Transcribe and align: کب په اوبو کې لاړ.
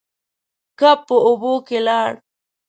کب 0.79 0.99
په 1.07 1.15
اوبو 1.27 1.53
کې 1.67 1.77
لاړ. 1.87 2.11